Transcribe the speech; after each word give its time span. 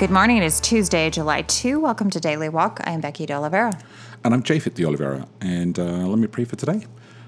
Good 0.00 0.10
morning. 0.10 0.38
It 0.38 0.44
is 0.44 0.60
Tuesday, 0.60 1.10
July 1.10 1.42
2. 1.42 1.78
Welcome 1.78 2.08
to 2.08 2.20
Daily 2.20 2.48
Walk. 2.48 2.80
I 2.84 2.92
am 2.92 3.02
Becky 3.02 3.26
De 3.26 3.34
Oliveira. 3.34 3.78
And 4.24 4.32
I'm 4.32 4.42
Japhet 4.42 4.72
de 4.72 4.86
Oliveira. 4.86 5.28
And 5.42 5.78
uh, 5.78 6.06
let 6.06 6.18
me 6.18 6.26
pray 6.26 6.44
for 6.44 6.56
today. 6.56 6.86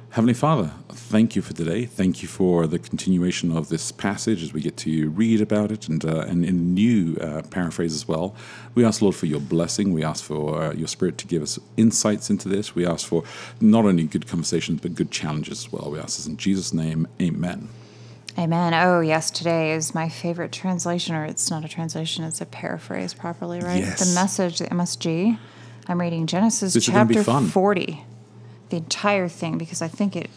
Heavenly 0.09 0.33
Father, 0.33 0.71
thank 0.89 1.37
you 1.37 1.43
for 1.43 1.53
today. 1.53 1.85
Thank 1.85 2.23
you 2.23 2.29
for 2.29 2.67
the 2.67 2.79
continuation 2.79 3.55
of 3.55 3.69
this 3.69 3.93
passage 3.93 4.43
as 4.43 4.55
we 4.55 4.63
get 4.63 4.79
to 4.79 5.11
read 5.11 5.43
about 5.43 5.71
it 5.71 5.87
and, 5.87 6.03
uh, 6.03 6.21
and 6.21 6.47
in 6.47 6.73
new 6.73 7.19
uh, 7.19 7.43
paraphrase 7.51 7.93
as 7.93 8.09
well. 8.09 8.35
We 8.75 8.87
ask, 8.87 9.03
Lord, 9.03 9.17
for 9.17 9.27
your 9.27 9.41
blessing. 9.41 9.93
We 9.93 10.03
ask 10.03 10.25
for 10.25 10.63
uh, 10.63 10.73
your 10.73 10.89
Spirit 10.89 11.19
to 11.19 11.27
give 11.27 11.43
us 11.43 11.59
insights 11.77 12.31
into 12.31 12.49
this. 12.49 12.75
We 12.75 12.87
ask 12.87 13.07
for 13.07 13.23
not 13.61 13.85
only 13.85 14.05
good 14.05 14.27
conversations, 14.27 14.81
but 14.81 14.95
good 14.95 15.11
challenges 15.11 15.67
as 15.67 15.71
well. 15.71 15.91
We 15.91 15.99
ask 15.99 16.17
this 16.17 16.27
in 16.27 16.39
Jesus' 16.39 16.73
name. 16.73 17.07
Amen. 17.21 17.69
Amen. 18.39 18.73
Oh, 18.73 19.01
yes, 19.01 19.31
today 19.31 19.73
is 19.73 19.95
my 19.95 20.09
favorite 20.09 20.53
translation, 20.53 21.15
or 21.15 21.25
it's 21.25 21.51
not 21.51 21.65
a 21.65 21.69
translation, 21.69 22.25
it's 22.25 22.41
a 22.41 22.47
paraphrase 22.47 23.13
properly, 23.13 23.61
right? 23.61 23.81
Yes. 23.81 24.09
The 24.09 24.15
message, 24.15 24.59
the 24.59 24.67
MSG. 24.67 25.39
I'm 25.87 26.01
reading 26.01 26.27
Genesis 26.27 26.75
This 26.75 26.89
is 26.89 26.95
gonna 26.95 27.05
be 27.05 27.15
chapter 27.17 27.41
40, 27.41 28.05
the 28.71 28.77
entire 28.77 29.29
thing, 29.29 29.59
because 29.59 29.83
I 29.83 29.89
think 29.89 30.17
it, 30.17 30.31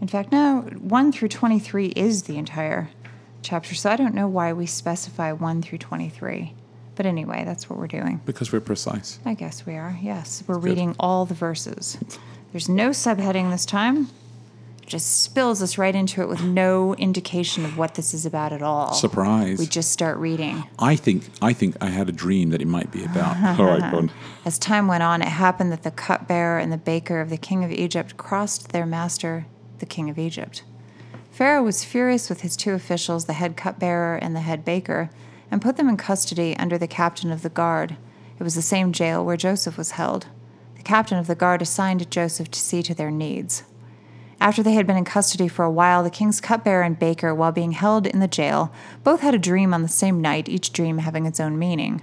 in 0.00 0.08
fact, 0.08 0.32
no, 0.32 0.62
1 0.78 1.12
through 1.12 1.28
23 1.28 1.88
is 1.88 2.22
the 2.22 2.38
entire 2.38 2.88
chapter. 3.42 3.74
So 3.74 3.90
I 3.90 3.96
don't 3.96 4.14
know 4.14 4.28
why 4.28 4.52
we 4.52 4.66
specify 4.66 5.32
1 5.32 5.62
through 5.62 5.78
23. 5.78 6.54
But 6.96 7.06
anyway, 7.06 7.42
that's 7.44 7.68
what 7.68 7.78
we're 7.78 7.88
doing. 7.88 8.20
Because 8.24 8.52
we're 8.52 8.60
precise. 8.60 9.18
I 9.24 9.34
guess 9.34 9.66
we 9.66 9.74
are, 9.74 9.98
yes. 10.00 10.44
We're 10.46 10.58
reading 10.58 10.94
all 10.98 11.26
the 11.26 11.34
verses. 11.34 11.98
There's 12.52 12.68
no 12.68 12.90
subheading 12.90 13.50
this 13.50 13.66
time. 13.66 14.08
Just 14.86 15.22
spills 15.22 15.62
us 15.62 15.78
right 15.78 15.94
into 15.94 16.20
it 16.20 16.28
with 16.28 16.42
no 16.42 16.94
indication 16.96 17.64
of 17.64 17.78
what 17.78 17.94
this 17.94 18.12
is 18.12 18.26
about 18.26 18.52
at 18.52 18.62
all. 18.62 18.92
Surprise. 18.92 19.58
We 19.58 19.66
just 19.66 19.90
start 19.90 20.18
reading. 20.18 20.64
I 20.78 20.96
think 20.96 21.24
I 21.40 21.52
think 21.52 21.76
I 21.80 21.86
had 21.86 22.08
a 22.08 22.12
dream 22.12 22.50
that 22.50 22.60
it 22.60 22.68
might 22.68 22.92
be 22.92 23.04
about. 23.04 23.58
All 23.58 23.66
right, 23.66 23.90
go 23.90 23.98
on. 23.98 24.10
As 24.44 24.58
time 24.58 24.86
went 24.86 25.02
on, 25.02 25.22
it 25.22 25.28
happened 25.28 25.72
that 25.72 25.82
the 25.84 25.90
cupbearer 25.90 26.58
and 26.58 26.70
the 26.70 26.76
baker 26.76 27.20
of 27.20 27.30
the 27.30 27.38
king 27.38 27.64
of 27.64 27.72
Egypt 27.72 28.16
crossed 28.16 28.72
their 28.72 28.84
master, 28.84 29.46
the 29.78 29.86
king 29.86 30.10
of 30.10 30.18
Egypt. 30.18 30.64
Pharaoh 31.30 31.64
was 31.64 31.84
furious 31.84 32.28
with 32.28 32.42
his 32.42 32.56
two 32.56 32.74
officials, 32.74 33.24
the 33.24 33.32
head 33.32 33.56
cupbearer 33.56 34.16
and 34.16 34.36
the 34.36 34.40
head 34.40 34.64
baker, 34.64 35.10
and 35.50 35.60
put 35.60 35.76
them 35.76 35.88
in 35.88 35.96
custody 35.96 36.56
under 36.58 36.78
the 36.78 36.86
captain 36.86 37.32
of 37.32 37.42
the 37.42 37.48
guard. 37.48 37.96
It 38.38 38.42
was 38.44 38.54
the 38.54 38.62
same 38.62 38.92
jail 38.92 39.24
where 39.24 39.36
Joseph 39.36 39.76
was 39.76 39.92
held. 39.92 40.26
The 40.76 40.82
captain 40.82 41.18
of 41.18 41.26
the 41.26 41.34
guard 41.34 41.62
assigned 41.62 42.08
Joseph 42.10 42.50
to 42.50 42.60
see 42.60 42.82
to 42.84 42.94
their 42.94 43.10
needs. 43.10 43.64
After 44.44 44.62
they 44.62 44.74
had 44.74 44.86
been 44.86 44.98
in 44.98 45.06
custody 45.06 45.48
for 45.48 45.64
a 45.64 45.70
while, 45.70 46.02
the 46.02 46.10
king's 46.10 46.38
cupbearer 46.38 46.82
and 46.82 46.98
baker, 46.98 47.34
while 47.34 47.50
being 47.50 47.72
held 47.72 48.06
in 48.06 48.20
the 48.20 48.28
jail, 48.28 48.70
both 49.02 49.20
had 49.20 49.32
a 49.34 49.38
dream 49.38 49.72
on 49.72 49.80
the 49.80 49.88
same 49.88 50.20
night, 50.20 50.50
each 50.50 50.70
dream 50.70 50.98
having 50.98 51.24
its 51.24 51.40
own 51.40 51.58
meaning. 51.58 52.02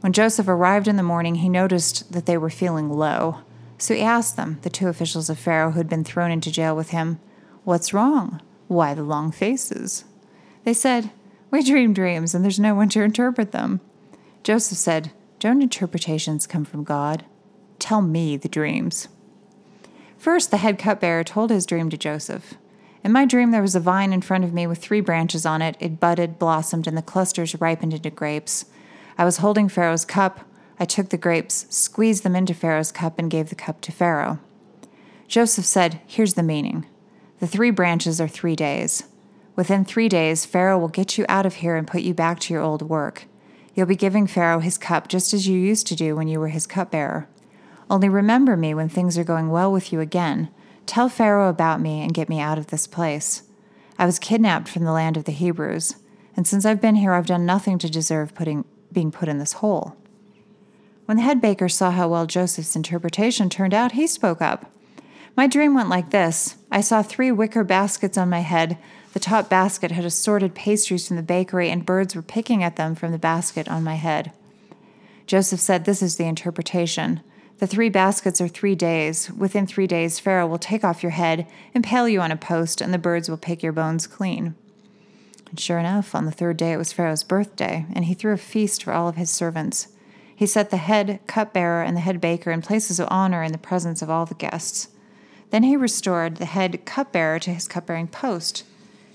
When 0.00 0.12
Joseph 0.12 0.48
arrived 0.48 0.88
in 0.88 0.96
the 0.96 1.04
morning, 1.04 1.36
he 1.36 1.48
noticed 1.48 2.10
that 2.10 2.26
they 2.26 2.36
were 2.36 2.50
feeling 2.50 2.90
low. 2.90 3.42
So 3.78 3.94
he 3.94 4.00
asked 4.00 4.34
them, 4.34 4.58
the 4.62 4.70
two 4.70 4.88
officials 4.88 5.30
of 5.30 5.38
Pharaoh 5.38 5.70
who 5.70 5.78
had 5.78 5.88
been 5.88 6.02
thrown 6.02 6.32
into 6.32 6.50
jail 6.50 6.74
with 6.74 6.90
him, 6.90 7.20
What's 7.62 7.94
wrong? 7.94 8.42
Why 8.66 8.92
the 8.92 9.04
long 9.04 9.30
faces? 9.30 10.02
They 10.64 10.74
said, 10.74 11.12
We 11.52 11.62
dream 11.62 11.94
dreams, 11.94 12.34
and 12.34 12.42
there's 12.42 12.58
no 12.58 12.74
one 12.74 12.88
to 12.88 13.02
interpret 13.02 13.52
them. 13.52 13.80
Joseph 14.42 14.78
said, 14.78 15.12
Don't 15.38 15.62
interpretations 15.62 16.48
come 16.48 16.64
from 16.64 16.82
God? 16.82 17.24
Tell 17.78 18.02
me 18.02 18.36
the 18.36 18.48
dreams. 18.48 19.06
First, 20.18 20.50
the 20.50 20.56
head 20.56 20.78
cupbearer 20.78 21.22
told 21.22 21.50
his 21.50 21.64
dream 21.64 21.90
to 21.90 21.96
Joseph. 21.96 22.54
In 23.04 23.12
my 23.12 23.24
dream, 23.24 23.52
there 23.52 23.62
was 23.62 23.76
a 23.76 23.80
vine 23.80 24.12
in 24.12 24.20
front 24.20 24.42
of 24.42 24.52
me 24.52 24.66
with 24.66 24.78
three 24.78 25.00
branches 25.00 25.46
on 25.46 25.62
it. 25.62 25.76
It 25.78 26.00
budded, 26.00 26.38
blossomed, 26.38 26.88
and 26.88 26.96
the 26.96 27.02
clusters 27.02 27.58
ripened 27.60 27.94
into 27.94 28.10
grapes. 28.10 28.66
I 29.16 29.24
was 29.24 29.38
holding 29.38 29.68
Pharaoh's 29.68 30.04
cup. 30.04 30.40
I 30.80 30.84
took 30.84 31.10
the 31.10 31.16
grapes, 31.16 31.66
squeezed 31.70 32.24
them 32.24 32.34
into 32.34 32.52
Pharaoh's 32.52 32.90
cup, 32.90 33.18
and 33.18 33.30
gave 33.30 33.48
the 33.48 33.54
cup 33.54 33.80
to 33.82 33.92
Pharaoh. 33.92 34.40
Joseph 35.28 35.64
said, 35.64 36.00
Here's 36.06 36.34
the 36.34 36.42
meaning. 36.42 36.86
The 37.38 37.46
three 37.46 37.70
branches 37.70 38.20
are 38.20 38.28
three 38.28 38.56
days. 38.56 39.04
Within 39.54 39.84
three 39.84 40.08
days, 40.08 40.44
Pharaoh 40.44 40.78
will 40.78 40.88
get 40.88 41.16
you 41.16 41.24
out 41.28 41.46
of 41.46 41.56
here 41.56 41.76
and 41.76 41.86
put 41.86 42.02
you 42.02 42.14
back 42.14 42.40
to 42.40 42.54
your 42.54 42.62
old 42.62 42.82
work. 42.82 43.26
You'll 43.74 43.86
be 43.86 43.96
giving 43.96 44.26
Pharaoh 44.26 44.58
his 44.58 44.78
cup 44.78 45.06
just 45.06 45.32
as 45.32 45.46
you 45.46 45.58
used 45.58 45.86
to 45.88 45.96
do 45.96 46.16
when 46.16 46.26
you 46.26 46.40
were 46.40 46.48
his 46.48 46.66
cupbearer. 46.66 47.28
Only 47.90 48.08
remember 48.08 48.56
me 48.56 48.74
when 48.74 48.88
things 48.88 49.16
are 49.16 49.24
going 49.24 49.50
well 49.50 49.72
with 49.72 49.92
you 49.92 50.00
again. 50.00 50.50
Tell 50.86 51.08
Pharaoh 51.08 51.48
about 51.48 51.80
me 51.80 52.02
and 52.02 52.14
get 52.14 52.28
me 52.28 52.40
out 52.40 52.58
of 52.58 52.68
this 52.68 52.86
place. 52.86 53.42
I 53.98 54.06
was 54.06 54.18
kidnapped 54.18 54.68
from 54.68 54.84
the 54.84 54.92
land 54.92 55.16
of 55.16 55.24
the 55.24 55.32
Hebrews, 55.32 55.96
and 56.36 56.46
since 56.46 56.64
I've 56.64 56.80
been 56.80 56.96
here, 56.96 57.14
I've 57.14 57.26
done 57.26 57.44
nothing 57.44 57.78
to 57.78 57.90
deserve 57.90 58.34
putting, 58.34 58.64
being 58.92 59.10
put 59.10 59.28
in 59.28 59.38
this 59.38 59.54
hole. 59.54 59.96
When 61.06 61.16
the 61.16 61.22
head 61.22 61.40
baker 61.40 61.68
saw 61.68 61.90
how 61.90 62.08
well 62.08 62.26
Joseph's 62.26 62.76
interpretation 62.76 63.48
turned 63.48 63.74
out, 63.74 63.92
he 63.92 64.06
spoke 64.06 64.42
up. 64.42 64.70
My 65.36 65.46
dream 65.46 65.74
went 65.74 65.88
like 65.88 66.10
this 66.10 66.56
I 66.70 66.80
saw 66.80 67.02
three 67.02 67.32
wicker 67.32 67.64
baskets 67.64 68.18
on 68.18 68.28
my 68.28 68.40
head. 68.40 68.76
The 69.14 69.20
top 69.20 69.48
basket 69.48 69.90
had 69.90 70.04
assorted 70.04 70.54
pastries 70.54 71.08
from 71.08 71.16
the 71.16 71.22
bakery, 71.22 71.70
and 71.70 71.86
birds 71.86 72.14
were 72.14 72.22
picking 72.22 72.62
at 72.62 72.76
them 72.76 72.94
from 72.94 73.12
the 73.12 73.18
basket 73.18 73.68
on 73.68 73.82
my 73.82 73.94
head. 73.94 74.32
Joseph 75.26 75.60
said, 75.60 75.84
This 75.84 76.02
is 76.02 76.16
the 76.16 76.24
interpretation. 76.26 77.20
The 77.58 77.66
three 77.66 77.88
baskets 77.88 78.40
are 78.40 78.46
three 78.46 78.76
days. 78.76 79.32
Within 79.32 79.66
three 79.66 79.88
days, 79.88 80.20
Pharaoh 80.20 80.46
will 80.46 80.58
take 80.58 80.84
off 80.84 81.02
your 81.02 81.10
head, 81.10 81.46
impale 81.74 82.08
you 82.08 82.20
on 82.20 82.30
a 82.30 82.36
post, 82.36 82.80
and 82.80 82.94
the 82.94 82.98
birds 82.98 83.28
will 83.28 83.36
pick 83.36 83.64
your 83.64 83.72
bones 83.72 84.06
clean. 84.06 84.54
And 85.50 85.58
sure 85.58 85.78
enough, 85.78 86.14
on 86.14 86.24
the 86.24 86.30
third 86.30 86.56
day 86.56 86.72
it 86.72 86.76
was 86.76 86.92
Pharaoh's 86.92 87.24
birthday, 87.24 87.84
and 87.94 88.04
he 88.04 88.14
threw 88.14 88.32
a 88.32 88.36
feast 88.36 88.84
for 88.84 88.92
all 88.92 89.08
of 89.08 89.16
his 89.16 89.30
servants. 89.30 89.88
He 90.36 90.46
set 90.46 90.70
the 90.70 90.76
head 90.76 91.18
cupbearer 91.26 91.82
and 91.82 91.96
the 91.96 92.00
head 92.00 92.20
baker 92.20 92.52
in 92.52 92.62
places 92.62 93.00
of 93.00 93.08
honor 93.10 93.42
in 93.42 93.50
the 93.50 93.58
presence 93.58 94.02
of 94.02 94.10
all 94.10 94.24
the 94.24 94.34
guests. 94.34 94.88
Then 95.50 95.64
he 95.64 95.76
restored 95.76 96.36
the 96.36 96.44
head 96.44 96.84
cupbearer 96.84 97.40
to 97.40 97.52
his 97.52 97.66
cupbearing 97.66 98.06
post. 98.06 98.64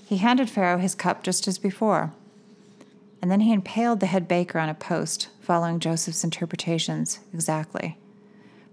He 0.04 0.18
handed 0.18 0.50
Pharaoh 0.50 0.78
his 0.78 0.94
cup 0.94 1.22
just 1.22 1.48
as 1.48 1.56
before. 1.56 2.12
And 3.22 3.30
then 3.30 3.40
he 3.40 3.54
impaled 3.54 4.00
the 4.00 4.06
head 4.06 4.28
baker 4.28 4.58
on 4.58 4.68
a 4.68 4.74
post, 4.74 5.28
following 5.40 5.80
Joseph's 5.80 6.24
interpretations 6.24 7.20
exactly. 7.32 7.96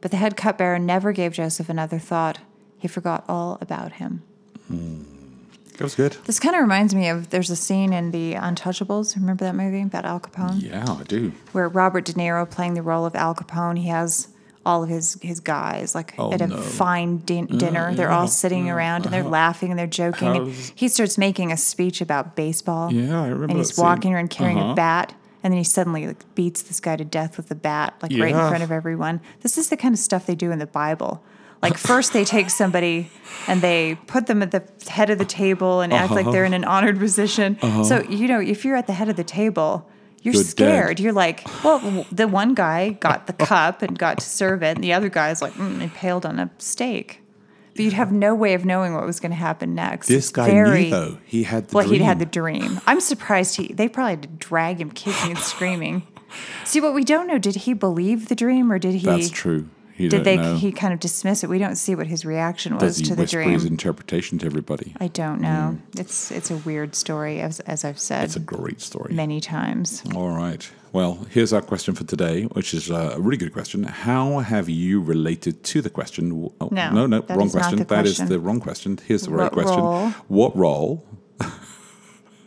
But 0.01 0.11
the 0.11 0.17
head 0.17 0.35
cupbearer 0.35 0.79
never 0.79 1.11
gave 1.13 1.33
Joseph 1.33 1.69
another 1.69 1.99
thought. 1.99 2.39
He 2.79 2.87
forgot 2.87 3.23
all 3.29 3.57
about 3.61 3.93
him. 3.93 4.23
That 4.69 5.81
was 5.85 5.95
good. 5.95 6.17
This 6.25 6.39
kind 6.39 6.55
of 6.55 6.61
reminds 6.61 6.93
me 6.93 7.07
of 7.09 7.29
there's 7.29 7.49
a 7.49 7.55
scene 7.55 7.91
in 7.93 8.11
The 8.11 8.33
Untouchables. 8.33 9.15
Remember 9.15 9.45
that 9.45 9.55
movie 9.55 9.81
about 9.81 10.05
Al 10.05 10.19
Capone? 10.19 10.61
Yeah, 10.61 10.85
I 10.87 11.03
do. 11.03 11.31
Where 11.53 11.67
Robert 11.67 12.05
De 12.05 12.13
Niro 12.13 12.49
playing 12.49 12.75
the 12.75 12.81
role 12.81 13.05
of 13.05 13.15
Al 13.15 13.33
Capone, 13.35 13.77
he 13.79 13.87
has 13.87 14.27
all 14.63 14.83
of 14.83 14.89
his, 14.89 15.17
his 15.23 15.39
guys 15.39 15.95
like 15.95 16.13
Oh, 16.19 16.31
at 16.31 16.41
a 16.41 16.47
no. 16.47 16.57
Uh, 16.57 16.61
fine 16.61 17.17
din- 17.17 17.47
dinner. 17.47 17.95
they're 17.95 18.11
all 18.11 18.27
sitting 18.27 18.69
around 18.69 19.05
and 19.05 19.13
they're 19.13 19.23
laughing 19.23 19.71
and 19.71 19.79
they're 19.79 19.87
joking. 19.87 20.35
And 20.35 20.47
he 20.53 20.87
starts 20.87 21.17
making 21.17 21.51
a 21.51 21.57
speech 21.57 21.99
about 21.99 22.35
baseball. 22.35 22.93
Yeah, 22.93 23.19
I 23.21 23.25
remember 23.29 23.45
And 23.45 23.57
he's 23.57 23.75
walking 23.77 24.13
around 24.13 24.29
carrying 24.29 24.59
Uh-huh. 24.59 24.73
a 24.73 24.75
bat. 24.75 25.13
And 25.43 25.51
then 25.53 25.57
he 25.57 25.63
suddenly 25.63 26.07
like, 26.07 26.35
beats 26.35 26.61
this 26.61 26.79
guy 26.79 26.95
to 26.95 27.03
death 27.05 27.37
with 27.37 27.49
a 27.51 27.55
bat, 27.55 27.95
like 28.01 28.11
right 28.11 28.29
in 28.31 28.37
front 28.49 28.63
of 28.63 28.71
everyone. 28.71 29.21
This 29.41 29.57
is 29.57 29.69
the 29.69 29.77
kind 29.77 29.93
of 29.93 29.99
stuff 29.99 30.25
they 30.25 30.35
do 30.35 30.51
in 30.51 30.59
the 30.59 30.67
Bible. 30.67 31.23
Like 31.61 31.77
first 31.77 32.13
they 32.13 32.25
take 32.25 32.49
somebody 32.49 33.11
and 33.47 33.61
they 33.61 33.95
put 34.07 34.25
them 34.27 34.41
at 34.41 34.49
the 34.51 34.63
head 34.89 35.09
of 35.11 35.19
the 35.19 35.25
table 35.25 35.81
and 35.81 35.93
act 35.93 36.11
like 36.11 36.21
Uh-huh. 36.25 36.31
they're 36.31 36.45
in 36.45 36.53
an 36.53 36.65
honored 36.65 36.97
position. 36.99 37.57
So 37.83 38.01
you 38.03 38.27
know, 38.27 38.39
if 38.39 38.65
you're 38.65 38.75
at 38.75 38.87
the 38.87 38.93
head 38.93 39.09
of 39.09 39.15
the 39.15 39.23
table, 39.23 39.87
you're, 40.23 40.33
You're 40.35 40.43
dead. 40.43 40.49
scared. 40.49 40.99
You're 40.99 41.13
like, 41.13 41.47
well, 41.63 42.05
the 42.11 42.27
one 42.27 42.53
guy 42.53 42.89
got 42.91 43.25
the 43.27 43.33
cup 43.33 43.81
and 43.81 43.97
got 43.97 44.19
to 44.19 44.25
serve 44.25 44.61
it, 44.61 44.75
and 44.77 44.83
the 44.83 44.93
other 44.93 45.09
guy's 45.09 45.41
like 45.41 45.53
mm, 45.53 45.81
impaled 45.81 46.25
on 46.27 46.37
a 46.39 46.49
stake. 46.59 47.21
But 47.75 47.85
you'd 47.85 47.93
have 47.93 48.11
no 48.11 48.35
way 48.35 48.53
of 48.53 48.65
knowing 48.65 48.93
what 48.93 49.05
was 49.05 49.19
going 49.19 49.31
to 49.31 49.37
happen 49.37 49.75
next. 49.75 50.07
This 50.07 50.29
guy 50.29 50.49
very, 50.49 50.83
knew 50.85 50.89
though. 50.89 51.17
He 51.25 51.43
had 51.43 51.69
the 51.69 51.75
well, 51.75 51.87
dream. 51.87 52.01
he'd 52.01 52.05
had 52.05 52.19
the 52.19 52.25
dream. 52.25 52.81
I'm 52.85 52.99
surprised 52.99 53.55
he. 53.55 53.73
They 53.73 53.87
probably 53.87 54.11
had 54.11 54.23
to 54.23 54.27
drag 54.29 54.81
him 54.81 54.91
kicking 54.91 55.31
and 55.31 55.39
screaming. 55.39 56.03
See, 56.65 56.81
what 56.81 56.93
we 56.93 57.03
don't 57.03 57.27
know, 57.27 57.37
did 57.37 57.55
he 57.55 57.73
believe 57.73 58.29
the 58.29 58.35
dream 58.35 58.71
or 58.71 58.79
did 58.79 58.95
he? 58.95 59.05
That's 59.05 59.29
true. 59.29 59.69
You 60.01 60.09
Did 60.09 60.23
they? 60.23 60.37
know. 60.37 60.55
He 60.55 60.71
kind 60.71 60.93
of 60.93 60.99
dismiss 60.99 61.43
it. 61.43 61.49
We 61.49 61.59
don't 61.59 61.75
see 61.75 61.95
what 61.95 62.07
his 62.07 62.25
reaction 62.25 62.73
was 62.75 62.81
Does 62.83 62.97
he 62.97 63.03
to 63.05 63.15
the 63.15 63.25
dream. 63.25 63.51
his 63.51 63.65
interpretation 63.65 64.37
to 64.39 64.45
everybody? 64.45 64.95
I 64.99 65.07
don't 65.07 65.41
know. 65.41 65.77
Hmm. 65.93 65.99
It's 65.99 66.31
it's 66.31 66.49
a 66.51 66.57
weird 66.57 66.95
story, 66.95 67.39
as 67.41 67.59
as 67.61 67.85
I've 67.85 67.99
said 67.99 68.23
It's 68.25 68.35
a 68.35 68.39
great 68.39 68.81
story. 68.81 69.13
many 69.13 69.39
times. 69.41 70.03
All 70.15 70.29
right. 70.31 70.69
Well, 70.93 71.25
here's 71.29 71.53
our 71.53 71.61
question 71.61 71.95
for 71.95 72.03
today, 72.03 72.43
which 72.57 72.73
is 72.73 72.89
a 72.89 73.15
really 73.17 73.37
good 73.37 73.53
question. 73.53 73.83
How 73.83 74.39
have 74.39 74.67
you 74.69 75.01
related 75.01 75.63
to 75.71 75.81
the 75.81 75.89
question? 75.89 76.49
Oh, 76.59 76.67
No, 76.69 76.89
no, 76.91 77.07
no, 77.07 77.19
wrong 77.29 77.47
not 77.47 77.51
question. 77.51 77.83
That 77.85 78.05
is 78.05 78.17
the 78.17 78.39
wrong 78.41 78.59
question. 78.59 78.99
Here's 79.07 79.21
the 79.23 79.31
right 79.31 79.43
What 79.43 79.53
question. 79.53 79.79
role? 79.83 80.09
What 80.27 80.57
role 80.57 81.05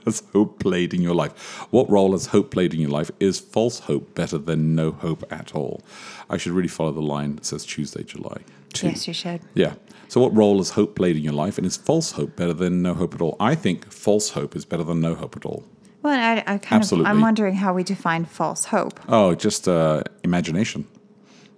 has 0.05 0.23
hope 0.33 0.59
played 0.59 0.95
in 0.95 1.03
your 1.03 1.15
life? 1.15 1.33
What 1.71 1.89
role 1.91 2.13
has 2.13 2.27
hope 2.27 2.51
played 2.51 2.75
in 2.75 2.81
your 2.81 2.91
life? 2.91 3.11
Is 3.21 3.41
false 3.41 3.81
hope 3.81 4.15
better 4.15 4.39
than 4.39 4.75
no 4.75 4.93
hope 4.93 5.25
at 5.31 5.55
all? 5.55 5.83
I 6.31 6.37
should 6.37 6.53
really 6.53 6.69
follow 6.69 6.93
the 6.93 7.01
line 7.01 7.37
that 7.37 7.45
says 7.45 7.65
Tuesday, 7.65 8.03
July. 8.03 8.43
2. 8.75 8.89
Yes, 8.89 9.07
you 9.07 9.15
should. 9.15 9.41
Yeah. 9.55 9.75
So, 10.09 10.21
what 10.21 10.35
role 10.37 10.59
has 10.59 10.71
hope 10.71 10.95
played 10.95 11.17
in 11.17 11.23
your 11.23 11.33
life? 11.33 11.59
And 11.59 11.67
is 11.67 11.77
false 11.77 12.13
hope 12.13 12.37
better 12.37 12.53
than 12.53 12.83
no 12.83 12.95
hope 12.95 13.15
at 13.15 13.21
all? 13.21 13.37
I 13.41 13.55
think 13.55 13.91
false 13.93 14.31
hope 14.31 14.55
is 14.57 14.65
better 14.65 14.85
than 14.85 15.01
no 15.01 15.15
hope 15.15 15.37
at 15.37 15.45
all. 15.45 15.65
Well, 16.03 16.19
I, 16.19 16.39
I 16.41 16.59
kind 16.59 16.83
Absolutely. 16.83 17.11
of 17.11 17.17
I'm 17.17 17.23
wondering 17.23 17.55
how 17.55 17.73
we 17.73 17.83
define 17.83 18.27
false 18.27 18.67
hope. 18.67 19.01
Oh, 19.09 19.35
just 19.35 19.67
uh, 19.67 20.03
imagination. 20.23 20.87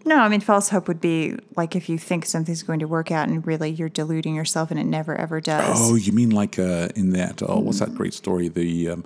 No, 0.07 0.19
I 0.21 0.29
mean 0.29 0.41
false 0.41 0.69
hope 0.69 0.87
would 0.87 1.01
be 1.01 1.35
like 1.57 1.75
if 1.75 1.89
you 1.89 1.99
think 1.99 2.25
something's 2.27 2.63
going 2.63 2.79
to 2.79 2.87
work 2.87 3.11
out 3.11 3.29
and 3.29 3.45
really 3.45 3.71
you're 3.71 3.89
deluding 3.89 4.37
yourself 4.37 4.71
and 4.71 4.79
it 4.79 4.85
never 4.85 5.17
ever 5.17 5.41
does. 5.41 5.77
Oh, 5.79 5.97
you 5.97 6.13
mean 6.13 6.31
like 6.31 6.61
uh, 6.61 6.89
in 6.95 7.11
that? 7.11 7.43
Oh, 7.43 7.59
what's 7.59 7.81
that 7.81 7.93
great 7.95 8.15
story? 8.15 8.47
The 8.47 8.91
um, 8.91 9.05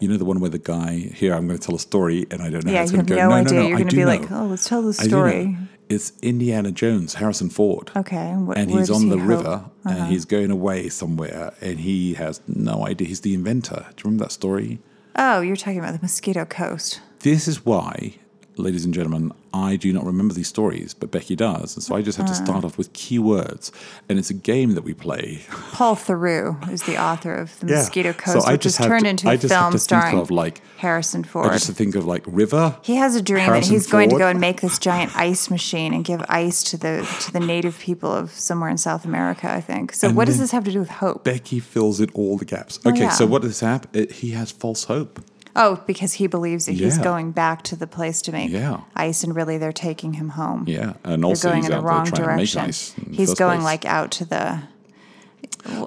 you 0.00 0.08
know 0.08 0.18
the 0.18 0.26
one 0.26 0.40
where 0.40 0.50
the 0.50 0.58
guy 0.58 0.96
here. 0.96 1.34
I'm 1.34 1.46
going 1.46 1.58
to 1.58 1.66
tell 1.66 1.76
a 1.76 1.80
story, 1.80 2.26
and 2.30 2.42
I 2.42 2.50
don't 2.50 2.64
know. 2.64 2.72
how 2.72 2.76
yeah, 2.76 2.82
it's 2.82 2.92
you 2.92 2.98
have 2.98 3.06
going 3.06 3.20
no, 3.20 3.44
to 3.44 3.50
go. 3.50 3.56
idea. 3.56 3.68
You're 3.68 3.78
going 3.78 3.88
to 3.88 3.96
be 3.96 4.04
like, 4.04 4.30
oh, 4.30 4.44
let's 4.44 4.68
tell 4.68 4.82
the 4.82 4.88
know. 4.88 4.92
story. 4.92 5.56
It's 5.88 6.12
Indiana 6.22 6.72
Jones, 6.72 7.14
Harrison 7.14 7.50
Ford. 7.50 7.90
Okay, 7.96 8.16
and, 8.16 8.46
what, 8.46 8.58
And 8.58 8.70
he's 8.70 8.90
on 8.90 9.02
he 9.02 9.08
the 9.10 9.18
river, 9.18 9.64
and 9.84 10.08
he's 10.08 10.24
going 10.24 10.50
away 10.50 10.88
somewhere, 10.88 11.54
and 11.60 11.80
he 11.80 12.14
has 12.14 12.40
no 12.46 12.86
idea. 12.86 13.08
He's 13.08 13.20
the 13.20 13.32
inventor. 13.32 13.86
Do 13.90 14.00
you 14.00 14.04
remember 14.04 14.24
that 14.24 14.32
story? 14.32 14.80
Oh, 15.16 15.40
you're 15.40 15.56
talking 15.56 15.78
about 15.78 15.92
the 15.92 16.00
Mosquito 16.02 16.44
Coast. 16.44 17.00
This 17.20 17.46
is 17.46 17.64
why, 17.64 18.16
ladies 18.56 18.84
and 18.84 18.92
gentlemen, 18.92 19.32
I 19.54 19.76
do 19.76 19.92
not 19.92 20.04
remember 20.04 20.34
these 20.34 20.48
stories, 20.48 20.94
but 20.94 21.10
Becky 21.10 21.36
does. 21.36 21.74
And 21.76 21.82
so 21.82 21.94
I 21.94 22.02
just 22.02 22.16
have 22.18 22.26
to 22.26 22.32
Uh. 22.32 22.44
start 22.44 22.64
off 22.64 22.78
with 22.78 22.92
keywords. 22.92 23.70
And 24.08 24.18
it's 24.18 24.30
a 24.30 24.34
game 24.34 24.74
that 24.74 24.82
we 24.84 24.94
play. 24.94 25.42
Paul 25.72 25.94
Theroux 25.96 26.56
is 26.70 26.82
the 26.84 26.96
author 27.02 27.34
of 27.34 27.58
the 27.60 27.66
Yeah. 27.68 27.76
Mosquito 27.76 28.12
So 28.12 28.18
Coast, 28.32 28.48
I 28.48 28.52
which 28.52 28.64
have 28.64 28.86
turned 28.86 29.04
to- 29.04 29.10
into 29.10 29.28
I 29.28 29.34
a 29.34 29.36
just 29.38 29.52
have 29.52 29.60
film 29.62 29.72
to 29.72 29.78
think 29.78 29.82
starring 29.82 30.18
of, 30.18 30.30
like- 30.30 30.60
Harrison 30.78 31.22
I 31.24 31.28
Ford. 31.28 31.52
just 31.52 31.70
think 31.72 31.94
of 31.94 32.06
like 32.06 32.24
river. 32.26 32.76
He 32.82 32.96
has 32.96 33.14
a 33.14 33.22
dream 33.22 33.44
Harrison 33.44 33.70
that 33.72 33.74
he's 33.80 33.86
going 33.86 34.10
to 34.10 34.18
go 34.18 34.26
and 34.28 34.40
make 34.40 34.60
this 34.60 34.78
giant 34.78 35.16
ice 35.16 35.48
machine 35.50 35.92
and 35.94 36.04
give 36.04 36.22
ice 36.28 36.62
to 36.64 36.76
the 36.76 37.06
to 37.20 37.32
the 37.32 37.40
native 37.40 37.78
people 37.78 38.10
of 38.12 38.32
somewhere 38.32 38.68
in 38.70 38.78
South 38.78 39.04
America, 39.04 39.50
I 39.50 39.60
think. 39.60 39.92
So 39.94 40.08
And 40.08 40.16
what 40.16 40.26
does 40.26 40.38
this 40.38 40.50
have 40.50 40.64
to 40.64 40.72
do 40.72 40.80
with 40.80 40.88
hope? 40.90 41.24
Becky 41.24 41.60
fills 41.60 42.00
in 42.00 42.10
all 42.14 42.36
the 42.36 42.44
gaps. 42.44 42.78
Okay, 42.84 43.00
Oh, 43.00 43.02
yeah. 43.04 43.10
so 43.10 43.26
what 43.26 43.42
does 43.42 43.60
happen? 43.60 43.90
It, 43.92 44.12
he 44.12 44.30
has 44.30 44.50
false 44.50 44.84
hope. 44.84 45.20
Oh, 45.54 45.82
because 45.86 46.14
he 46.14 46.26
believes 46.26 46.66
that 46.66 46.72
he's 46.72 46.96
going 46.98 47.32
back 47.32 47.62
to 47.64 47.76
the 47.76 47.86
place 47.86 48.22
to 48.22 48.32
make 48.32 48.50
Yeah. 48.50 48.80
ice, 48.96 49.22
and 49.22 49.36
really 49.36 49.58
they're 49.58 49.72
taking 49.72 50.14
him 50.14 50.30
home. 50.30 50.64
Yeah, 50.66 50.94
and 51.04 51.22
They're 51.22 51.28
also 51.28 51.48
going 51.50 51.62
he's 51.62 51.70
in 51.70 51.76
the 51.76 51.82
wrong 51.82 52.04
direction. 52.06 52.60
to 52.60 52.66
make 52.66 52.68
ice. 52.68 52.94
He's 53.10 53.34
going 53.34 53.60
place. 53.60 53.64
like 53.64 53.84
out 53.84 54.10
to 54.12 54.24
the. 54.24 54.62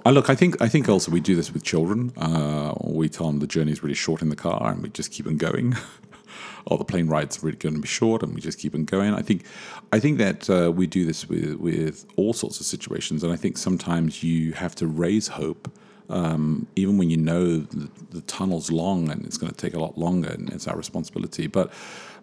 Uh, 0.06 0.12
look, 0.12 0.30
I 0.30 0.36
think 0.36 0.62
I 0.62 0.68
think 0.70 0.88
also 0.88 1.12
we 1.12 1.20
do 1.20 1.36
this 1.36 1.52
with 1.52 1.64
children. 1.64 2.14
Uh, 2.16 2.74
we 2.84 3.10
tell 3.10 3.28
them 3.28 3.40
the 3.40 3.48
journey 3.48 3.72
is 3.72 3.84
really 3.84 3.96
short 3.96 4.22
in 4.22 4.30
the 4.30 4.36
car, 4.36 4.72
and 4.72 4.82
we 4.84 4.90
just 4.90 5.12
keep 5.12 5.26
them 5.26 5.38
going. 5.38 5.76
or 6.68 6.78
the 6.78 6.86
plane 6.86 7.08
ride's 7.08 7.44
really 7.44 7.58
going 7.58 7.76
to 7.76 7.82
be 7.82 7.88
short, 7.88 8.24
and 8.24 8.34
we 8.34 8.42
just 8.42 8.58
keep 8.60 8.72
them 8.72 8.86
going. 8.86 9.14
I 9.14 9.22
think 9.22 9.44
I 9.92 10.00
think 10.00 10.18
that 10.20 10.50
uh, 10.50 10.72
we 10.72 10.88
do 10.88 11.06
this 11.06 11.28
with 11.28 11.56
with 11.56 12.06
all 12.16 12.34
sorts 12.34 12.60
of 12.60 12.66
situations, 12.66 13.24
and 13.24 13.34
I 13.34 13.36
think 13.36 13.58
sometimes 13.58 14.24
you 14.24 14.54
have 14.54 14.76
to 14.76 14.88
raise 14.88 15.28
hope. 15.30 15.72
Um, 16.10 16.68
even 16.76 16.98
when 16.98 17.10
you 17.10 17.18
know 17.18 17.58
the, 17.58 17.90
the 18.12 18.22
tunnel's 18.22 18.72
long 18.72 19.10
and 19.10 19.26
it's 19.26 19.38
going 19.38 19.52
to 19.52 19.58
take 19.58 19.74
a 19.74 19.80
lot 19.80 19.98
longer, 19.98 20.30
and 20.30 20.50
it's 20.52 20.68
our 20.68 20.78
responsibility. 20.78 21.48
But, 21.48 21.72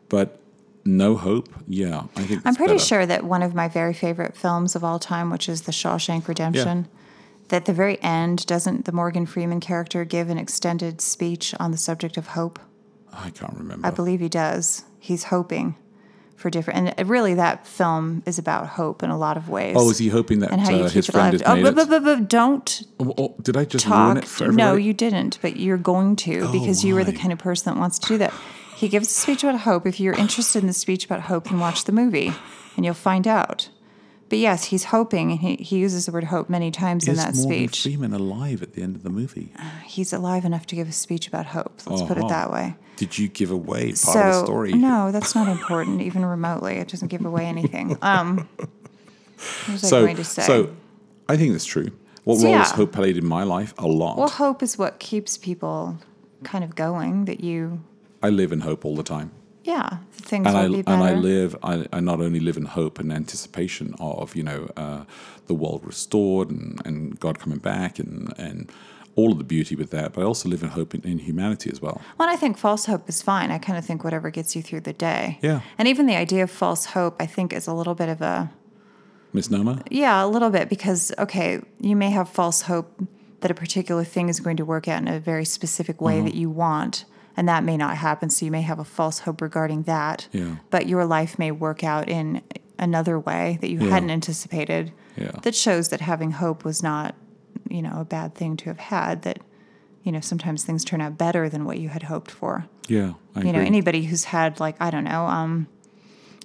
but 0.08 0.38
no 0.84 1.16
hope. 1.16 1.48
Yeah, 1.66 2.04
I 2.16 2.22
think 2.22 2.42
I'm 2.44 2.54
pretty 2.54 2.74
better. 2.74 2.84
sure 2.84 3.06
that 3.06 3.24
one 3.24 3.42
of 3.42 3.54
my 3.54 3.68
very 3.68 3.94
favorite 3.94 4.36
films 4.36 4.76
of 4.76 4.84
all 4.84 4.98
time, 4.98 5.30
which 5.30 5.48
is 5.48 5.62
The 5.62 5.72
Shawshank 5.72 6.28
Redemption, 6.28 6.88
that 7.48 7.66
the 7.66 7.72
very 7.72 8.00
end 8.02 8.46
doesn't 8.46 8.84
the 8.84 8.92
Morgan 8.92 9.26
Freeman 9.26 9.60
character 9.60 10.04
give 10.04 10.30
an 10.30 10.38
extended 10.38 11.00
speech 11.00 11.54
on 11.60 11.70
the 11.70 11.76
subject 11.76 12.16
of 12.16 12.28
hope? 12.28 12.58
I 13.12 13.30
can't 13.30 13.54
remember. 13.54 13.86
I 13.86 13.90
believe 13.90 14.20
he 14.20 14.28
does. 14.28 14.84
He's 14.98 15.24
hoping 15.24 15.76
for 16.36 16.50
different, 16.50 16.96
and 16.98 17.08
really 17.08 17.34
that 17.34 17.66
film 17.66 18.22
is 18.26 18.38
about 18.38 18.66
hope 18.66 19.02
in 19.02 19.10
a 19.10 19.18
lot 19.18 19.36
of 19.36 19.48
ways. 19.48 19.76
oh, 19.78 19.90
is 19.90 19.98
he 19.98 20.08
hoping 20.08 20.40
that 20.40 20.50
and 20.50 20.60
how 20.60 20.70
you 20.70 20.84
uh, 20.84 20.88
his 20.88 21.06
friend 21.06 21.32
has 21.34 21.42
Oh, 21.46 21.54
made 21.54 21.62
but, 21.62 21.72
it? 21.72 21.76
but, 21.76 21.88
but, 21.88 22.04
but 22.04 22.28
don't 22.28 22.82
Oh, 22.98 23.14
oh, 23.16 23.34
did 23.42 23.56
I 23.56 23.64
just 23.64 23.86
ruin 23.86 24.16
it 24.16 24.24
for 24.24 24.50
no, 24.50 24.74
you 24.74 24.92
didn't, 24.92 25.38
but 25.42 25.56
you're 25.56 25.76
going 25.76 26.16
to 26.16 26.50
because 26.50 26.84
you 26.84 26.94
were 26.94 27.04
the 27.04 27.12
kind 27.12 27.32
of 27.32 27.38
person 27.38 27.72
that 27.72 27.78
wants 27.78 27.98
to 28.00 28.08
do 28.08 28.18
that. 28.18 28.32
He 28.76 28.88
gives 28.88 29.06
a 29.08 29.10
speech 29.12 29.44
about 29.44 29.60
hope. 29.60 29.86
If 29.86 30.00
you're 30.00 30.14
interested 30.14 30.58
in 30.60 30.66
the 30.66 30.72
speech 30.72 31.04
about 31.04 31.20
hope, 31.20 31.44
then 31.44 31.60
watch 31.60 31.84
the 31.84 31.92
movie 31.92 32.32
and 32.76 32.84
you'll 32.84 32.94
find 32.94 33.28
out. 33.28 33.68
But 34.32 34.38
yes, 34.38 34.64
he's 34.64 34.84
hoping, 34.84 35.30
and 35.32 35.40
he, 35.40 35.56
he 35.56 35.76
uses 35.76 36.06
the 36.06 36.12
word 36.12 36.24
hope 36.24 36.48
many 36.48 36.70
times 36.70 37.06
in 37.06 37.16
that 37.16 37.34
Morgan 37.34 37.68
speech. 37.68 37.82
Freeman 37.82 38.14
alive 38.14 38.62
at 38.62 38.72
the 38.72 38.80
end 38.82 38.96
of 38.96 39.02
the 39.02 39.10
movie? 39.10 39.52
He's 39.84 40.10
alive 40.14 40.46
enough 40.46 40.64
to 40.68 40.74
give 40.74 40.88
a 40.88 40.92
speech 40.92 41.28
about 41.28 41.44
hope. 41.44 41.82
Let's 41.86 42.00
put 42.00 42.16
it 42.16 42.20
Uh-huh. 42.20 42.28
that 42.28 42.50
way. 42.50 42.74
Did 42.96 43.18
you 43.18 43.28
give 43.28 43.50
away 43.50 43.88
part 43.88 43.96
so 43.98 44.20
of 44.20 44.24
the 44.32 44.44
story? 44.46 44.72
no, 44.72 45.12
that's 45.12 45.34
not 45.34 45.48
important, 45.48 46.00
even 46.00 46.24
remotely. 46.24 46.76
It 46.76 46.88
doesn't 46.88 47.08
give 47.08 47.26
away 47.26 47.44
anything. 47.44 47.98
Um, 48.02 48.48
what 48.56 48.68
was 49.72 49.84
I 49.84 49.88
So, 49.88 50.00
going 50.06 50.16
to 50.16 50.24
say? 50.24 50.42
so 50.44 50.70
I 51.28 51.36
think 51.36 51.52
that's 51.52 51.66
true. 51.66 51.90
What 52.24 52.38
So, 52.38 52.46
role 52.46 52.54
has 52.56 52.70
hope 52.70 52.92
played 52.92 53.18
in 53.18 53.26
my 53.26 53.42
life? 53.42 53.74
A 53.76 53.86
lot. 53.86 54.16
well, 54.16 54.30
hope 54.30 54.62
is 54.62 54.78
what 54.78 54.98
keeps 54.98 55.36
people 55.36 55.98
kind 56.42 56.64
of 56.64 56.74
going. 56.74 57.26
That 57.26 57.40
you, 57.44 57.82
I 58.22 58.30
live 58.30 58.50
in 58.50 58.60
hope 58.60 58.86
all 58.86 58.96
the 58.96 59.02
time. 59.02 59.30
Yeah, 59.64 59.98
things 60.12 60.46
and 60.46 60.54
will 60.54 60.62
I 60.62 60.68
be 60.68 60.84
and. 60.86 61.02
I 61.02 61.14
live. 61.14 61.56
I, 61.62 61.86
I 61.92 62.00
not 62.00 62.20
only 62.20 62.40
live 62.40 62.56
in 62.56 62.64
hope 62.66 62.98
and 62.98 63.12
anticipation 63.12 63.94
of 63.98 64.34
you 64.36 64.42
know 64.42 64.70
uh, 64.76 65.04
the 65.46 65.54
world 65.54 65.84
restored 65.84 66.50
and, 66.50 66.80
and 66.86 67.18
God 67.20 67.38
coming 67.38 67.58
back 67.58 67.98
and 67.98 68.32
and 68.38 68.70
all 69.14 69.30
of 69.32 69.36
the 69.38 69.44
beauty 69.44 69.76
with 69.76 69.90
that, 69.90 70.14
but 70.14 70.22
I 70.22 70.24
also 70.24 70.48
live 70.48 70.62
in 70.62 70.70
hope 70.70 70.94
in, 70.94 71.02
in 71.02 71.18
humanity 71.18 71.68
as 71.70 71.82
well. 71.82 72.00
Well, 72.18 72.30
I 72.30 72.36
think 72.36 72.56
false 72.56 72.86
hope 72.86 73.06
is 73.10 73.20
fine. 73.20 73.50
I 73.50 73.58
kind 73.58 73.78
of 73.78 73.84
think 73.84 74.04
whatever 74.04 74.30
gets 74.30 74.56
you 74.56 74.62
through 74.62 74.80
the 74.80 74.94
day. 74.94 75.38
Yeah. 75.42 75.60
And 75.76 75.86
even 75.86 76.06
the 76.06 76.16
idea 76.16 76.42
of 76.44 76.50
false 76.50 76.86
hope, 76.86 77.16
I 77.20 77.26
think, 77.26 77.52
is 77.52 77.66
a 77.66 77.74
little 77.74 77.94
bit 77.94 78.08
of 78.08 78.22
a, 78.22 78.50
Misnomer. 79.34 79.82
yeah, 79.90 80.24
a 80.24 80.26
little 80.26 80.48
bit 80.50 80.68
because, 80.70 81.12
okay, 81.18 81.60
you 81.78 81.94
may 81.96 82.10
have 82.10 82.28
false 82.28 82.62
hope 82.62 83.02
that 83.40 83.50
a 83.50 83.54
particular 83.54 84.04
thing 84.04 84.28
is 84.30 84.40
going 84.40 84.56
to 84.56 84.64
work 84.64 84.88
out 84.88 85.02
in 85.02 85.08
a 85.08 85.20
very 85.20 85.44
specific 85.44 86.00
way 86.00 86.16
Mm-hmm. 86.16 86.24
that 86.26 86.34
you 86.34 86.48
want, 86.50 87.04
and 87.36 87.48
that 87.48 87.64
may 87.64 87.76
not 87.76 87.96
happen. 87.96 88.30
So 88.30 88.44
you 88.44 88.50
may 88.50 88.62
have 88.62 88.78
a 88.78 88.84
false 88.84 89.20
hope 89.20 89.40
regarding 89.40 89.84
that. 89.84 90.28
Yeah. 90.32 90.56
But 90.70 90.86
your 90.86 91.04
life 91.04 91.38
may 91.38 91.50
work 91.50 91.82
out 91.84 92.08
in 92.08 92.42
another 92.78 93.18
way 93.18 93.58
that 93.60 93.70
you 93.70 93.78
Yeah. 93.80 93.90
hadn't 93.90 94.10
anticipated 94.10 94.92
Yeah. 95.16 95.32
that 95.42 95.54
shows 95.54 95.88
that 95.88 96.00
having 96.00 96.32
hope 96.32 96.64
was 96.64 96.82
not, 96.82 97.14
you 97.68 97.82
know, 97.82 98.00
a 98.00 98.04
bad 98.04 98.34
thing 98.34 98.56
to 98.58 98.64
have 98.66 98.78
had, 98.78 99.22
that, 99.22 99.38
you 100.02 100.10
know, 100.12 100.20
sometimes 100.20 100.64
things 100.64 100.84
turn 100.84 101.00
out 101.00 101.16
better 101.16 101.48
than 101.48 101.64
what 101.64 101.78
you 101.78 101.88
had 101.88 102.04
hoped 102.04 102.30
for 102.30 102.66
Yeah, 102.88 103.12
I 103.36 103.42
you 103.42 103.52
know 103.52 103.60
anybody 103.60 104.04
who's 104.06 104.24
had 104.24 104.58
like 104.58 104.74
i 104.80 104.90
don't 104.90 105.04
know 105.04 105.26
um 105.26 105.68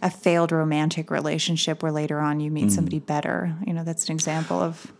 a 0.03 0.11
failed 0.11 0.51
romantic 0.51 1.09
relationship 1.09 1.81
where 1.81 1.91
later 1.91 2.19
on 2.19 2.39
you 2.39 2.51
Mm. 2.51 2.53
meet 2.53 2.71
somebody 2.71 2.99
better 2.99 3.55
you 3.65 3.73
know 3.73 3.83
that's 3.83 4.05
an 4.07 4.11
example 4.13 4.61
of 4.61 4.93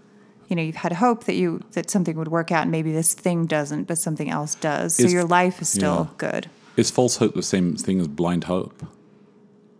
you 0.47 0.55
know 0.55 0.61
you've 0.61 0.75
had 0.75 0.93
hope 0.93 1.25
that 1.25 1.35
you 1.35 1.61
that 1.73 1.89
something 1.89 2.15
would 2.17 2.29
work 2.29 2.51
out 2.51 2.63
and 2.63 2.71
maybe 2.71 2.91
this 2.91 3.13
thing 3.13 3.45
doesn't 3.45 3.85
but 3.85 3.97
something 3.97 4.29
else 4.29 4.55
does 4.55 4.95
so 4.95 5.03
Is- 5.03 5.13
your 5.13 5.25
life 5.25 5.61
is 5.61 5.69
still 5.69 6.09
yeah. 6.09 6.17
good 6.17 6.49
Is 6.77 6.91
false 6.91 7.17
hope 7.17 7.33
the 7.33 7.43
same 7.43 7.75
thing 7.75 7.99
as 7.99 8.07
blind 8.07 8.43
hope? 8.45 8.85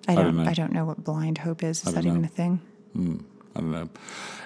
I 0.08 0.16
don't, 0.16 0.24
don't 0.26 0.38
know. 0.38 0.50
I 0.50 0.54
don't 0.54 0.72
know 0.72 0.86
what 0.86 1.04
blind 1.04 1.38
hope 1.40 1.62
is. 1.64 1.86
Is 1.86 1.94
that 1.94 2.04
don't 2.04 2.12
even 2.14 2.26
a 2.26 2.28
thing? 2.28 2.62
I 3.56 3.60
don't 3.60 3.72
know. 3.72 3.90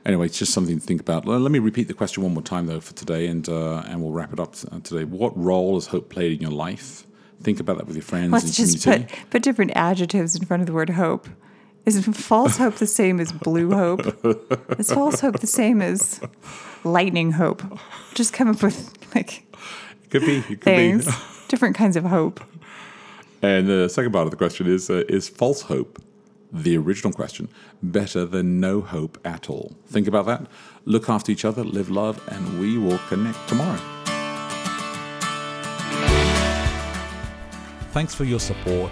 Anyway, 0.05 0.25
it's 0.25 0.39
just 0.39 0.53
something 0.53 0.79
to 0.79 0.85
think 0.85 1.01
about. 1.01 1.25
Let 1.27 1.51
me 1.51 1.59
repeat 1.59 1.87
the 1.87 1.93
question 1.93 2.23
one 2.23 2.33
more 2.33 2.41
time, 2.41 2.65
though, 2.65 2.79
for 2.79 2.93
today, 2.93 3.27
and 3.27 3.47
uh, 3.47 3.83
and 3.85 4.01
we'll 4.01 4.11
wrap 4.11 4.33
it 4.33 4.39
up 4.39 4.55
uh, 4.71 4.79
today. 4.79 5.03
What 5.03 5.37
role 5.37 5.75
has 5.75 5.87
hope 5.87 6.09
played 6.09 6.33
in 6.33 6.41
your 6.41 6.51
life? 6.51 7.05
Think 7.43 7.59
about 7.59 7.77
that 7.77 7.87
with 7.87 7.95
your 7.95 8.03
friends 8.03 8.31
Let's 8.31 8.45
and 8.45 8.53
just 8.53 8.83
community. 8.83 9.13
put 9.13 9.29
put 9.29 9.43
different 9.43 9.71
adjectives 9.75 10.35
in 10.35 10.45
front 10.45 10.61
of 10.61 10.67
the 10.67 10.73
word 10.73 10.89
hope. 10.91 11.27
Is 11.85 12.05
false 12.05 12.57
hope 12.57 12.75
the 12.75 12.87
same 12.87 13.19
as 13.19 13.31
blue 13.31 13.71
hope? 13.71 14.01
Is 14.77 14.91
false 14.91 15.19
hope 15.19 15.39
the 15.39 15.47
same 15.47 15.81
as 15.81 16.21
lightning 16.83 17.31
hope? 17.31 17.63
Just 18.13 18.33
come 18.33 18.49
up 18.49 18.61
with 18.61 18.93
like 19.15 19.43
Could 20.09 20.21
be. 20.21 20.37
It 20.37 20.45
could 20.47 20.63
things, 20.63 21.05
be. 21.05 21.11
different 21.47 21.75
kinds 21.75 21.95
of 21.95 22.03
hope. 22.03 22.39
And 23.41 23.67
the 23.67 23.89
second 23.89 24.11
part 24.11 24.25
of 24.25 24.31
the 24.31 24.37
question 24.37 24.67
is: 24.67 24.89
uh, 24.91 25.03
Is 25.09 25.27
false 25.27 25.63
hope, 25.63 25.99
the 26.51 26.77
original 26.77 27.11
question, 27.11 27.49
better 27.81 28.25
than 28.25 28.59
no 28.59 28.81
hope 28.81 29.17
at 29.25 29.49
all? 29.49 29.73
Think 29.87 30.07
about 30.07 30.27
that. 30.27 30.45
Look 30.85 31.09
after 31.09 31.31
each 31.31 31.45
other, 31.45 31.63
live 31.63 31.89
love, 31.89 32.21
and 32.31 32.59
we 32.59 32.77
will 32.77 32.99
connect 33.09 33.47
tomorrow. 33.49 33.79
Thanks 37.91 38.13
for 38.13 38.23
your 38.23 38.39
support 38.39 38.91